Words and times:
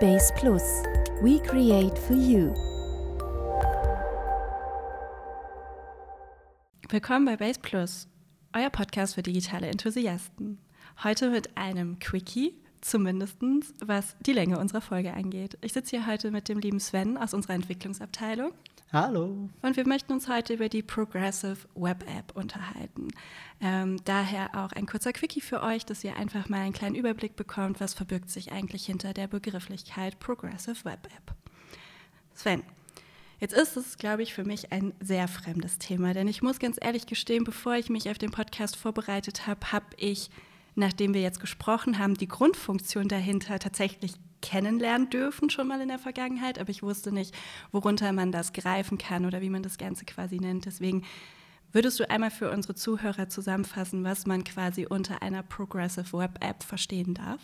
Base 0.00 0.32
Plus. 0.36 0.62
We 1.22 1.40
create 1.40 1.98
for 1.98 2.14
you. 2.14 2.54
Willkommen 6.88 7.24
bei 7.24 7.36
Base 7.36 7.58
Plus, 7.58 8.06
euer 8.54 8.70
Podcast 8.70 9.16
für 9.16 9.22
digitale 9.22 9.66
Enthusiasten. 9.66 10.60
Heute 11.02 11.30
mit 11.30 11.56
einem 11.56 11.98
Quickie, 11.98 12.54
zumindest 12.80 13.38
was 13.84 14.16
die 14.20 14.32
Länge 14.32 14.58
unserer 14.58 14.80
Folge 14.80 15.12
angeht. 15.12 15.58
Ich 15.60 15.72
sitze 15.72 15.96
hier 15.96 16.06
heute 16.06 16.30
mit 16.30 16.48
dem 16.48 16.58
lieben 16.58 16.80
Sven 16.80 17.16
aus 17.16 17.34
unserer 17.34 17.54
Entwicklungsabteilung. 17.54 18.52
Hallo. 18.92 19.50
Und 19.60 19.76
wir 19.76 19.86
möchten 19.86 20.14
uns 20.14 20.28
heute 20.28 20.54
über 20.54 20.70
die 20.70 20.82
Progressive 20.82 21.58
Web 21.74 22.04
App 22.08 22.34
unterhalten. 22.34 23.08
Ähm, 23.60 23.98
daher 24.04 24.54
auch 24.54 24.72
ein 24.72 24.86
kurzer 24.86 25.12
Quickie 25.12 25.42
für 25.42 25.62
euch, 25.62 25.84
dass 25.84 26.04
ihr 26.04 26.16
einfach 26.16 26.48
mal 26.48 26.60
einen 26.60 26.72
kleinen 26.72 26.94
Überblick 26.94 27.36
bekommt, 27.36 27.80
was 27.80 27.92
verbirgt 27.92 28.30
sich 28.30 28.50
eigentlich 28.50 28.86
hinter 28.86 29.12
der 29.12 29.26
Begrifflichkeit 29.26 30.18
Progressive 30.20 30.84
Web 30.84 31.06
App. 31.06 31.34
Sven, 32.34 32.62
Jetzt 33.40 33.54
ist 33.54 33.76
es, 33.76 33.98
glaube 33.98 34.24
ich, 34.24 34.34
für 34.34 34.44
mich 34.44 34.72
ein 34.72 34.92
sehr 35.00 35.28
fremdes 35.28 35.78
Thema, 35.78 36.12
denn 36.12 36.26
ich 36.26 36.42
muss 36.42 36.58
ganz 36.58 36.76
ehrlich 36.80 37.06
gestehen, 37.06 37.44
bevor 37.44 37.76
ich 37.76 37.88
mich 37.88 38.10
auf 38.10 38.18
den 38.18 38.32
Podcast 38.32 38.74
vorbereitet 38.74 39.46
habe, 39.46 39.70
habe 39.70 39.86
ich, 39.96 40.28
nachdem 40.78 41.14
wir 41.14 41.20
jetzt 41.20 41.40
gesprochen 41.40 41.98
haben, 41.98 42.14
die 42.14 42.28
Grundfunktion 42.28 43.08
dahinter 43.08 43.58
tatsächlich 43.58 44.12
kennenlernen 44.40 45.10
dürfen, 45.10 45.50
schon 45.50 45.68
mal 45.68 45.80
in 45.80 45.88
der 45.88 45.98
Vergangenheit, 45.98 46.58
aber 46.58 46.70
ich 46.70 46.82
wusste 46.82 47.12
nicht, 47.12 47.34
worunter 47.72 48.12
man 48.12 48.32
das 48.32 48.52
greifen 48.52 48.96
kann 48.96 49.26
oder 49.26 49.40
wie 49.40 49.50
man 49.50 49.62
das 49.62 49.78
Ganze 49.78 50.04
quasi 50.04 50.38
nennt. 50.38 50.64
Deswegen 50.64 51.04
würdest 51.72 51.98
du 51.98 52.08
einmal 52.08 52.30
für 52.30 52.50
unsere 52.50 52.74
Zuhörer 52.74 53.28
zusammenfassen, 53.28 54.04
was 54.04 54.26
man 54.26 54.44
quasi 54.44 54.86
unter 54.86 55.22
einer 55.22 55.42
Progressive 55.42 56.16
Web 56.16 56.38
App 56.40 56.62
verstehen 56.62 57.14
darf? 57.14 57.40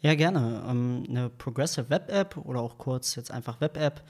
Ja, 0.00 0.14
gerne. 0.14 0.62
Ähm, 0.68 1.04
eine 1.08 1.30
Progressive 1.30 1.88
Web 1.88 2.12
App 2.12 2.36
oder 2.36 2.60
auch 2.60 2.76
kurz 2.76 3.14
jetzt 3.14 3.30
einfach 3.30 3.62
Web 3.62 3.78
App 3.78 4.04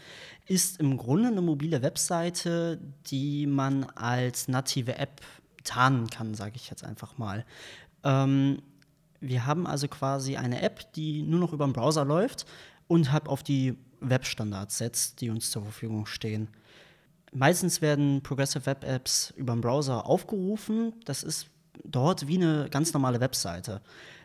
ist 0.46 0.80
im 0.80 0.96
Grunde 0.96 1.29
eine 1.29 1.41
mobile 1.41 1.82
Webseite, 1.82 2.80
die 3.07 3.46
man 3.46 3.85
als 3.95 4.48
native 4.48 4.98
App 4.98 5.20
tarnen 5.63 6.09
kann, 6.09 6.35
sage 6.35 6.57
ich 6.57 6.68
jetzt 6.68 6.85
einfach 6.85 7.16
mal. 7.16 7.45
Ähm, 8.02 8.59
wir 9.28 9.46
haben 9.46 9.66
also 9.66 9.88
quasi 9.88 10.36
eine 10.36 10.62
App, 10.62 10.92
die 10.92 11.22
nur 11.22 11.40
noch 11.40 11.52
über 11.52 11.66
den 11.66 11.72
Browser 11.72 12.04
läuft 12.04 12.46
und 12.86 13.12
halt 13.12 13.28
auf 13.28 13.42
die 13.42 13.76
Webstandards 14.00 14.78
setzt, 14.78 15.20
die 15.20 15.30
uns 15.30 15.50
zur 15.50 15.62
Verfügung 15.62 16.06
stehen. 16.06 16.48
Meistens 17.32 17.82
werden 17.82 18.22
Progressive 18.22 18.66
Web 18.66 18.84
Apps 18.84 19.32
über 19.36 19.54
den 19.54 19.60
Browser 19.60 20.06
aufgerufen. 20.06 20.92
Das 21.04 21.22
ist 21.22 21.48
dort 21.82 22.28
wie 22.28 22.36
eine 22.36 22.68
ganz 22.70 22.92
normale 22.92 23.20
Webseite. 23.20 23.80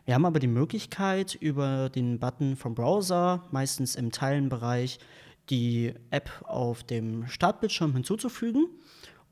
Wir 0.06 0.16
haben 0.16 0.26
aber 0.26 0.40
die 0.40 0.48
Möglichkeit, 0.48 1.36
über 1.36 1.90
den 1.90 2.20
Button 2.20 2.56
vom 2.56 2.76
Browser, 2.76 3.48
meistens 3.52 3.96
im 3.96 4.12
Teilenbereich, 4.12 5.00
die 5.50 5.94
App 6.12 6.30
auf 6.44 6.84
dem 6.84 7.28
Startbildschirm 7.28 7.94
hinzuzufügen 7.94 8.68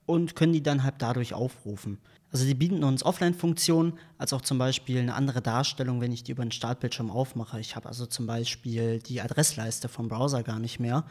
und 0.06 0.36
können 0.36 0.54
die 0.54 0.64
dann 0.64 0.84
halt 0.84 0.96
dadurch 1.00 1.34
aufrufen. 1.34 2.00
Also 2.32 2.46
die 2.46 2.56
bieten 2.56 2.84
uns 2.84 3.04
Offline-Funktionen, 3.04 3.94
als 4.18 4.34
auch 4.34 4.42
zum 4.42 4.58
Beispiel 4.58 5.00
eine 5.00 5.16
andere 5.16 5.42
Darstellung, 5.42 6.02
wenn 6.02 6.12
ich 6.12 6.24
die 6.24 6.34
über 6.34 6.44
den 6.44 6.52
Startbildschirm 6.52 7.10
aufmache. 7.10 7.60
Ich 7.60 7.76
habe 7.76 7.88
also 7.88 8.06
zum 8.06 8.28
Beispiel 8.28 9.00
die 9.00 9.22
Adressleiste 9.22 9.88
vom 9.88 10.10
Browser 10.10 10.44
gar 10.44 10.60
nicht 10.60 10.80
mehr. 10.80 11.06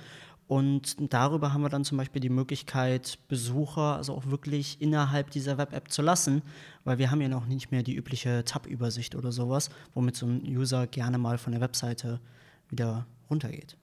Und 0.49 0.97
darüber 1.13 1.53
haben 1.53 1.63
wir 1.63 1.71
dann 1.71 1.85
zum 1.85 1.99
Beispiel 1.99 2.21
die 2.21 2.29
Möglichkeit, 2.29 3.19
Besucher 3.29 3.97
also 3.97 4.15
auch 4.15 4.27
wirklich 4.27 4.81
innerhalb 4.81 5.31
dieser 5.31 5.59
Web-App 5.59 5.91
zu 5.91 6.03
lassen, 6.03 6.43
weil 6.85 6.99
wir 6.99 7.11
haben 7.11 7.21
ja 7.21 7.29
noch 7.29 7.47
nicht 7.47 7.73
mehr 7.73 7.83
die 7.83 7.97
übliche 7.97 8.45
Tab-Übersicht 8.45 9.17
oder 9.17 9.33
sowas, 9.33 9.71
womit 9.95 10.17
so 10.17 10.27
ein 10.27 10.43
User 10.47 10.87
gerne 10.87 11.19
mal 11.19 11.39
von 11.39 11.53
der 11.53 11.61
Webseite 11.61 12.21
wieder 12.69 13.07
runtergeht. 13.29 13.77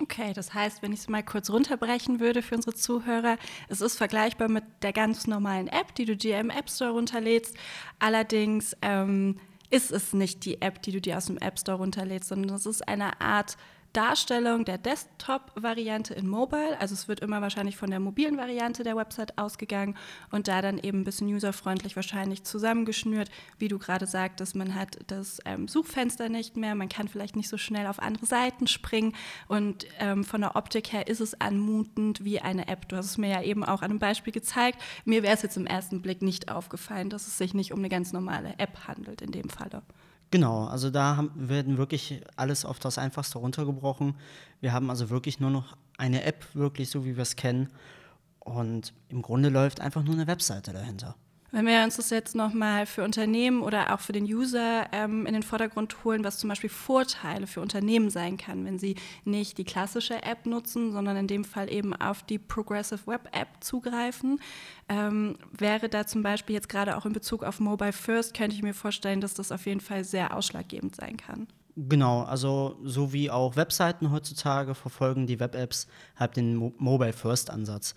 Okay, 0.00 0.32
das 0.32 0.52
heißt, 0.52 0.82
wenn 0.82 0.92
ich 0.92 1.00
es 1.00 1.08
mal 1.08 1.22
kurz 1.22 1.50
runterbrechen 1.50 2.18
würde 2.18 2.42
für 2.42 2.56
unsere 2.56 2.74
Zuhörer, 2.74 3.36
es 3.68 3.80
ist 3.80 3.96
vergleichbar 3.96 4.48
mit 4.48 4.64
der 4.82 4.92
ganz 4.92 5.28
normalen 5.28 5.68
App, 5.68 5.94
die 5.94 6.04
du 6.04 6.16
dir 6.16 6.40
im 6.40 6.50
App 6.50 6.68
Store 6.68 6.90
runterlädst. 6.90 7.56
Allerdings 8.00 8.76
ähm, 8.82 9.38
ist 9.70 9.92
es 9.92 10.12
nicht 10.12 10.44
die 10.44 10.60
App, 10.60 10.82
die 10.82 10.90
du 10.90 11.00
dir 11.00 11.16
aus 11.16 11.26
dem 11.26 11.38
App 11.38 11.60
Store 11.60 11.78
runterlädst, 11.78 12.28
sondern 12.28 12.56
es 12.56 12.66
ist 12.66 12.88
eine 12.88 13.20
Art 13.20 13.56
Darstellung 13.94 14.64
der 14.64 14.76
Desktop-Variante 14.76 16.14
in 16.14 16.28
Mobile. 16.28 16.78
Also 16.80 16.94
es 16.94 17.08
wird 17.08 17.20
immer 17.20 17.40
wahrscheinlich 17.40 17.76
von 17.76 17.90
der 17.90 18.00
mobilen 18.00 18.36
Variante 18.36 18.82
der 18.82 18.96
Website 18.96 19.38
ausgegangen 19.38 19.96
und 20.30 20.48
da 20.48 20.60
dann 20.60 20.78
eben 20.78 21.00
ein 21.00 21.04
bisschen 21.04 21.32
userfreundlich 21.32 21.96
wahrscheinlich 21.96 22.44
zusammengeschnürt. 22.44 23.30
Wie 23.58 23.68
du 23.68 23.78
gerade 23.78 24.06
sagtest, 24.06 24.56
man 24.56 24.74
hat 24.74 24.98
das 25.06 25.38
ähm, 25.44 25.68
Suchfenster 25.68 26.28
nicht 26.28 26.56
mehr, 26.56 26.74
man 26.74 26.88
kann 26.88 27.08
vielleicht 27.08 27.36
nicht 27.36 27.48
so 27.48 27.56
schnell 27.56 27.86
auf 27.86 28.00
andere 28.00 28.26
Seiten 28.26 28.66
springen 28.66 29.14
und 29.48 29.86
ähm, 30.00 30.24
von 30.24 30.40
der 30.40 30.56
Optik 30.56 30.92
her 30.92 31.06
ist 31.06 31.20
es 31.20 31.40
anmutend 31.40 32.24
wie 32.24 32.40
eine 32.40 32.66
App. 32.66 32.88
Du 32.88 32.96
hast 32.96 33.06
es 33.06 33.18
mir 33.18 33.30
ja 33.30 33.42
eben 33.42 33.64
auch 33.64 33.82
an 33.82 33.90
einem 33.90 34.00
Beispiel 34.00 34.32
gezeigt. 34.32 34.82
Mir 35.04 35.22
wäre 35.22 35.34
es 35.34 35.42
jetzt 35.42 35.56
im 35.56 35.66
ersten 35.66 36.02
Blick 36.02 36.20
nicht 36.20 36.50
aufgefallen, 36.50 37.10
dass 37.10 37.28
es 37.28 37.38
sich 37.38 37.54
nicht 37.54 37.72
um 37.72 37.78
eine 37.78 37.88
ganz 37.88 38.12
normale 38.12 38.54
App 38.58 38.88
handelt 38.88 39.22
in 39.22 39.30
dem 39.30 39.48
Falle. 39.48 39.82
Genau, 40.34 40.64
also 40.64 40.90
da 40.90 41.16
haben, 41.16 41.30
werden 41.36 41.78
wirklich 41.78 42.20
alles 42.34 42.64
auf 42.64 42.80
das 42.80 42.98
Einfachste 42.98 43.38
runtergebrochen. 43.38 44.16
Wir 44.60 44.72
haben 44.72 44.90
also 44.90 45.08
wirklich 45.08 45.38
nur 45.38 45.50
noch 45.50 45.76
eine 45.96 46.24
App, 46.24 46.44
wirklich 46.54 46.90
so 46.90 47.04
wie 47.04 47.14
wir 47.14 47.22
es 47.22 47.36
kennen. 47.36 47.68
Und 48.40 48.94
im 49.10 49.22
Grunde 49.22 49.48
läuft 49.48 49.80
einfach 49.80 50.02
nur 50.02 50.14
eine 50.14 50.26
Webseite 50.26 50.72
dahinter. 50.72 51.14
Wenn 51.54 51.68
wir 51.68 51.84
uns 51.84 51.94
das 51.94 52.10
jetzt 52.10 52.34
nochmal 52.34 52.84
für 52.84 53.04
Unternehmen 53.04 53.62
oder 53.62 53.94
auch 53.94 54.00
für 54.00 54.10
den 54.10 54.24
User 54.24 54.88
ähm, 54.90 55.24
in 55.24 55.34
den 55.34 55.44
Vordergrund 55.44 56.02
holen, 56.02 56.24
was 56.24 56.38
zum 56.38 56.48
Beispiel 56.48 56.68
Vorteile 56.68 57.46
für 57.46 57.60
Unternehmen 57.60 58.10
sein 58.10 58.36
kann, 58.36 58.64
wenn 58.64 58.80
sie 58.80 58.96
nicht 59.24 59.56
die 59.56 59.62
klassische 59.62 60.20
App 60.24 60.46
nutzen, 60.46 60.90
sondern 60.90 61.16
in 61.16 61.28
dem 61.28 61.44
Fall 61.44 61.72
eben 61.72 61.94
auf 61.94 62.24
die 62.24 62.40
Progressive 62.40 63.06
Web 63.06 63.28
App 63.30 63.46
zugreifen, 63.60 64.40
ähm, 64.88 65.36
wäre 65.56 65.88
da 65.88 66.08
zum 66.08 66.24
Beispiel 66.24 66.56
jetzt 66.56 66.68
gerade 66.68 66.96
auch 66.96 67.06
in 67.06 67.12
Bezug 67.12 67.44
auf 67.44 67.60
Mobile 67.60 67.92
First, 67.92 68.36
könnte 68.36 68.56
ich 68.56 68.62
mir 68.64 68.74
vorstellen, 68.74 69.20
dass 69.20 69.34
das 69.34 69.52
auf 69.52 69.64
jeden 69.66 69.80
Fall 69.80 70.02
sehr 70.02 70.36
ausschlaggebend 70.36 70.96
sein 70.96 71.16
kann. 71.16 71.46
Genau, 71.76 72.22
also 72.22 72.80
so 72.82 73.12
wie 73.12 73.30
auch 73.30 73.54
Webseiten 73.54 74.10
heutzutage 74.10 74.74
verfolgen 74.74 75.28
die 75.28 75.38
Web-Apps 75.38 75.86
halt 76.16 76.36
den 76.36 76.56
Mo 76.56 76.74
Mobile 76.78 77.12
First 77.12 77.48
Ansatz. 77.50 77.94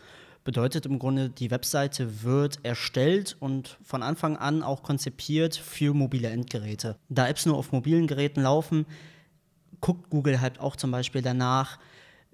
Bedeutet 0.48 0.86
im 0.86 0.98
Grunde, 0.98 1.30
die 1.30 1.52
Webseite 1.52 2.24
wird 2.24 2.60
erstellt 2.64 3.36
und 3.42 3.78
von 3.84 4.02
Anfang 4.02 4.38
an 4.38 4.64
auch 4.64 4.82
konzipiert 4.82 5.58
für 5.58 5.94
mobile 5.94 6.30
Endgeräte. 6.30 6.96
Da 7.10 7.28
Apps 7.28 7.46
nur 7.46 7.58
auf 7.58 7.74
mobilen 7.74 8.08
Geräten 8.08 8.44
laufen, 8.44 8.86
guckt 9.82 10.10
Google 10.10 10.40
halt 10.40 10.62
auch 10.62 10.78
zum 10.78 10.90
Beispiel 10.90 11.22
danach, 11.22 11.80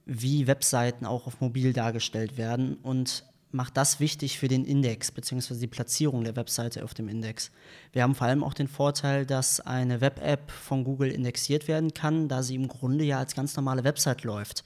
wie 0.05 0.45
Webseiten 0.45 1.07
auch 1.07 1.25
auf 1.25 1.41
mobil 1.41 1.73
dargestellt 1.73 2.37
werden 2.37 2.75
und 2.83 3.23
macht 3.49 3.77
das 3.77 3.99
wichtig 3.99 4.37
für 4.37 4.47
den 4.47 4.63
Index 4.63 5.11
bzw. 5.11 5.55
die 5.55 5.65
Platzierung 5.65 6.23
der 6.23 6.35
Webseite 6.35 6.83
auf 6.83 6.93
dem 6.93 7.07
Index. 7.07 7.49
Wir 7.93 8.03
haben 8.03 8.13
vor 8.13 8.27
allem 8.27 8.43
auch 8.43 8.53
den 8.53 8.67
Vorteil, 8.67 9.25
dass 9.25 9.59
eine 9.59 10.01
Web-App 10.01 10.51
von 10.51 10.83
Google 10.83 11.09
indexiert 11.09 11.67
werden 11.67 11.95
kann, 11.95 12.27
da 12.27 12.43
sie 12.43 12.53
im 12.53 12.67
Grunde 12.67 13.05
ja 13.05 13.17
als 13.17 13.33
ganz 13.33 13.55
normale 13.55 13.83
Website 13.83 14.23
läuft. 14.23 14.63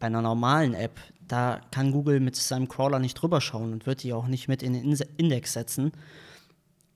Bei 0.00 0.08
einer 0.08 0.22
normalen 0.22 0.74
App, 0.74 0.98
da 1.28 1.60
kann 1.70 1.92
Google 1.92 2.18
mit 2.18 2.34
seinem 2.34 2.68
Crawler 2.68 2.98
nicht 2.98 3.14
drüber 3.14 3.40
schauen 3.40 3.72
und 3.72 3.86
wird 3.86 4.02
die 4.02 4.12
auch 4.12 4.26
nicht 4.26 4.48
mit 4.48 4.62
in 4.62 4.72
den 4.72 4.98
Index 5.16 5.52
setzen. 5.52 5.92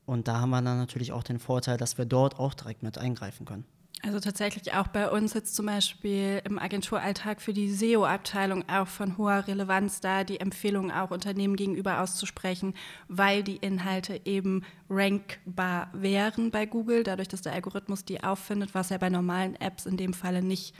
Und 0.06 0.26
da 0.26 0.40
haben 0.40 0.50
wir 0.50 0.60
dann 0.60 0.78
natürlich 0.78 1.12
auch 1.12 1.22
den 1.22 1.38
Vorteil, 1.38 1.76
dass 1.76 1.98
wir 1.98 2.04
dort 2.06 2.38
auch 2.38 2.54
direkt 2.54 2.82
mit 2.82 2.98
eingreifen 2.98 3.46
können. 3.46 3.64
Also 4.02 4.20
tatsächlich 4.20 4.74
auch 4.74 4.88
bei 4.88 5.10
uns 5.10 5.32
jetzt 5.32 5.54
zum 5.54 5.64
Beispiel 5.64 6.42
im 6.44 6.58
Agenturalltag 6.58 7.40
für 7.40 7.54
die 7.54 7.70
SEO-Abteilung 7.70 8.68
auch 8.68 8.86
von 8.86 9.16
hoher 9.16 9.46
Relevanz 9.46 10.00
da, 10.00 10.24
die 10.24 10.40
Empfehlungen 10.40 10.90
auch 10.90 11.10
Unternehmen 11.10 11.56
gegenüber 11.56 12.00
auszusprechen, 12.00 12.74
weil 13.08 13.42
die 13.42 13.56
Inhalte 13.56 14.20
eben 14.26 14.62
rankbar 14.90 15.88
wären 15.94 16.50
bei 16.50 16.66
Google, 16.66 17.02
dadurch, 17.02 17.28
dass 17.28 17.40
der 17.40 17.54
Algorithmus 17.54 18.04
die 18.04 18.22
auffindet, 18.22 18.74
was 18.74 18.90
ja 18.90 18.98
bei 18.98 19.08
normalen 19.08 19.56
Apps 19.56 19.86
in 19.86 19.96
dem 19.96 20.12
Falle 20.12 20.42
nicht 20.42 20.74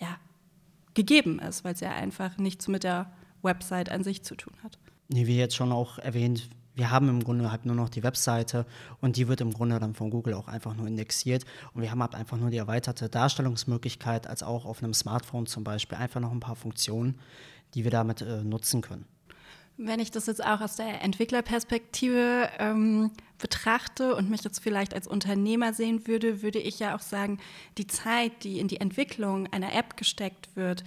ja, 0.00 0.18
gegeben 0.94 1.38
ist, 1.38 1.64
weil 1.64 1.74
es 1.74 1.80
ja 1.80 1.92
einfach 1.92 2.38
nichts 2.38 2.68
mit 2.68 2.84
der 2.84 3.12
Website 3.42 3.90
an 3.90 4.04
sich 4.04 4.22
zu 4.22 4.34
tun 4.34 4.54
hat. 4.62 4.78
Nee, 5.08 5.26
wie 5.26 5.36
jetzt 5.36 5.54
schon 5.54 5.72
auch 5.72 5.98
erwähnt, 5.98 6.48
wir 6.74 6.90
haben 6.90 7.08
im 7.08 7.22
Grunde 7.22 7.50
halt 7.52 7.66
nur 7.66 7.76
noch 7.76 7.88
die 7.88 8.02
Webseite 8.02 8.66
und 9.00 9.16
die 9.16 9.28
wird 9.28 9.40
im 9.40 9.52
Grunde 9.52 9.78
dann 9.78 9.94
von 9.94 10.10
Google 10.10 10.34
auch 10.34 10.48
einfach 10.48 10.74
nur 10.74 10.86
indexiert 10.86 11.44
und 11.72 11.82
wir 11.82 11.90
haben 11.90 12.02
halt 12.02 12.14
einfach 12.14 12.36
nur 12.36 12.50
die 12.50 12.56
erweiterte 12.56 13.08
Darstellungsmöglichkeit, 13.08 14.26
als 14.26 14.42
auch 14.42 14.64
auf 14.64 14.82
einem 14.82 14.94
Smartphone 14.94 15.46
zum 15.46 15.62
Beispiel, 15.62 15.98
einfach 15.98 16.20
noch 16.20 16.32
ein 16.32 16.40
paar 16.40 16.56
Funktionen, 16.56 17.20
die 17.74 17.84
wir 17.84 17.90
damit 17.90 18.22
äh, 18.22 18.42
nutzen 18.42 18.80
können. 18.80 19.06
Wenn 19.76 19.98
ich 20.00 20.10
das 20.10 20.26
jetzt 20.26 20.44
auch 20.44 20.60
aus 20.60 20.76
der 20.76 21.02
Entwicklerperspektive 21.02 22.48
ähm, 22.58 23.10
betrachte 23.38 24.14
und 24.14 24.30
mich 24.30 24.44
jetzt 24.44 24.60
vielleicht 24.60 24.94
als 24.94 25.06
Unternehmer 25.06 25.72
sehen 25.72 26.06
würde, 26.06 26.42
würde 26.42 26.58
ich 26.58 26.78
ja 26.78 26.96
auch 26.96 27.00
sagen, 27.00 27.38
die 27.78 27.86
Zeit, 27.86 28.44
die 28.44 28.58
in 28.58 28.68
die 28.68 28.80
Entwicklung 28.80 29.46
einer 29.52 29.74
App 29.74 29.96
gesteckt 29.96 30.48
wird, 30.54 30.84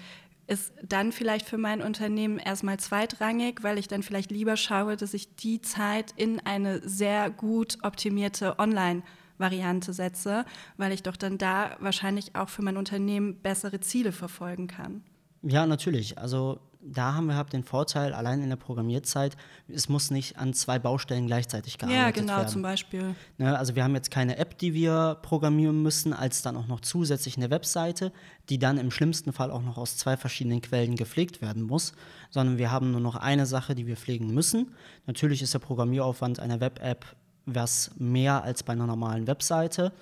ist 0.47 0.71
dann 0.81 1.11
vielleicht 1.11 1.47
für 1.47 1.57
mein 1.57 1.81
Unternehmen 1.81 2.39
erstmal 2.39 2.79
zweitrangig, 2.79 3.63
weil 3.63 3.77
ich 3.77 3.87
dann 3.87 4.01
vielleicht 4.01 4.31
lieber 4.31 4.55
schaue, 4.55 4.95
dass 4.95 5.13
ich 5.13 5.35
die 5.35 5.61
Zeit 5.61 6.13
in 6.15 6.39
eine 6.45 6.87
sehr 6.87 7.29
gut 7.29 7.77
optimierte 7.83 8.57
Online- 8.57 9.03
Variante 9.37 9.93
setze, 9.93 10.45
weil 10.77 10.91
ich 10.91 11.03
doch 11.03 11.15
dann 11.15 11.37
da 11.37 11.77
wahrscheinlich 11.79 12.35
auch 12.35 12.49
für 12.49 12.61
mein 12.61 12.77
Unternehmen 12.77 13.35
bessere 13.35 13.79
Ziele 13.79 14.11
verfolgen 14.11 14.67
kann. 14.67 15.03
Ja, 15.43 15.65
natürlich. 15.65 16.17
Also 16.17 16.59
da 16.93 17.13
haben 17.13 17.27
wir 17.27 17.35
halt 17.35 17.53
den 17.53 17.63
Vorteil, 17.63 18.13
allein 18.13 18.41
in 18.41 18.49
der 18.49 18.55
Programmierzeit, 18.55 19.35
es 19.67 19.89
muss 19.89 20.11
nicht 20.11 20.37
an 20.37 20.53
zwei 20.53 20.79
Baustellen 20.79 21.27
gleichzeitig 21.27 21.77
gearbeitet 21.77 21.97
werden. 21.97 22.15
Ja, 22.15 22.21
genau, 22.21 22.37
werden. 22.37 22.49
zum 22.49 22.61
Beispiel. 22.61 23.15
Ne, 23.37 23.57
also 23.57 23.75
wir 23.75 23.83
haben 23.83 23.95
jetzt 23.95 24.11
keine 24.11 24.37
App, 24.37 24.57
die 24.57 24.73
wir 24.73 25.17
programmieren 25.21 25.81
müssen, 25.83 26.13
als 26.13 26.41
dann 26.41 26.55
auch 26.57 26.67
noch 26.67 26.79
zusätzlich 26.79 27.37
eine 27.37 27.49
Webseite, 27.49 28.11
die 28.49 28.59
dann 28.59 28.77
im 28.77 28.91
schlimmsten 28.91 29.33
Fall 29.33 29.51
auch 29.51 29.61
noch 29.61 29.77
aus 29.77 29.97
zwei 29.97 30.17
verschiedenen 30.17 30.61
Quellen 30.61 30.95
gepflegt 30.95 31.41
werden 31.41 31.63
muss, 31.63 31.93
sondern 32.29 32.57
wir 32.57 32.71
haben 32.71 32.91
nur 32.91 33.01
noch 33.01 33.15
eine 33.15 33.45
Sache, 33.45 33.75
die 33.75 33.87
wir 33.87 33.97
pflegen 33.97 34.33
müssen. 34.33 34.73
Natürlich 35.05 35.41
ist 35.41 35.53
der 35.53 35.59
Programmieraufwand 35.59 36.39
einer 36.39 36.59
Web-App 36.59 37.05
was 37.47 37.91
mehr 37.97 38.43
als 38.43 38.61
bei 38.61 38.73
einer 38.73 38.87
normalen 38.87 39.25
Webseite, 39.25 39.93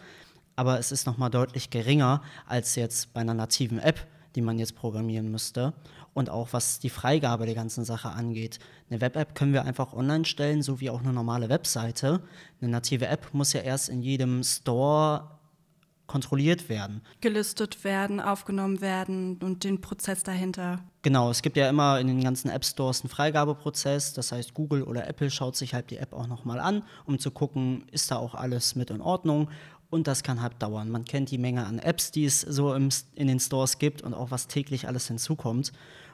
aber 0.55 0.79
es 0.79 0.91
ist 0.91 1.05
nochmal 1.05 1.29
deutlich 1.29 1.69
geringer 1.69 2.21
als 2.47 2.75
jetzt 2.75 3.13
bei 3.13 3.21
einer 3.21 3.33
nativen 3.33 3.77
App, 3.79 4.05
die 4.35 4.41
man 4.41 4.59
jetzt 4.59 4.75
programmieren 4.75 5.31
müsste 5.31 5.73
und 6.13 6.29
auch 6.29 6.49
was 6.51 6.79
die 6.79 6.89
Freigabe 6.89 7.45
der 7.45 7.55
ganzen 7.55 7.85
Sache 7.85 8.09
angeht. 8.09 8.59
Eine 8.89 9.01
Web-App 9.01 9.35
können 9.35 9.53
wir 9.53 9.63
einfach 9.65 9.93
online 9.93 10.25
stellen, 10.25 10.61
so 10.61 10.79
wie 10.79 10.89
auch 10.89 11.01
eine 11.01 11.13
normale 11.13 11.49
Webseite. 11.49 12.21
Eine 12.61 12.71
native 12.71 13.07
App 13.07 13.33
muss 13.33 13.53
ja 13.53 13.61
erst 13.61 13.89
in 13.89 14.01
jedem 14.01 14.43
Store 14.43 15.35
kontrolliert 16.07 16.69
werden. 16.69 17.01
Gelistet 17.21 17.83
werden, 17.83 18.19
aufgenommen 18.19 18.81
werden 18.81 19.39
und 19.41 19.63
den 19.63 19.81
Prozess 19.81 20.23
dahinter. 20.23 20.79
Genau, 21.01 21.29
es 21.31 21.41
gibt 21.41 21.57
ja 21.57 21.69
immer 21.69 21.99
in 21.99 22.07
den 22.07 22.23
ganzen 22.23 22.49
App 22.49 22.63
Stores 22.63 23.01
einen 23.01 23.09
Freigabeprozess. 23.09 24.13
Das 24.13 24.31
heißt, 24.31 24.53
Google 24.53 24.83
oder 24.83 25.07
Apple 25.07 25.31
schaut 25.31 25.55
sich 25.55 25.73
halt 25.73 25.89
die 25.89 25.97
App 25.97 26.13
auch 26.13 26.27
nochmal 26.27 26.59
an, 26.59 26.83
um 27.05 27.19
zu 27.19 27.31
gucken, 27.31 27.85
ist 27.91 28.11
da 28.11 28.17
auch 28.17 28.35
alles 28.35 28.75
mit 28.75 28.91
in 28.91 29.01
Ordnung. 29.01 29.49
Und 29.95 30.07
das 30.07 30.23
kann 30.23 30.41
halt 30.41 30.61
dauern. 30.61 30.89
Man 30.89 31.05
kennt 31.05 31.31
die 31.31 31.37
Menge 31.37 31.65
an 31.65 31.79
Apps, 31.79 32.11
die 32.11 32.25
es 32.25 32.41
so 32.41 32.73
im, 32.73 32.89
in 33.15 33.27
den 33.27 33.39
Stores 33.39 33.79
gibt 33.79 34.01
und 34.01 34.13
auch 34.13 34.29
was 34.29 34.47
täglich 34.47 34.89
alles 34.89 35.07
hinzukommt. 35.07 35.71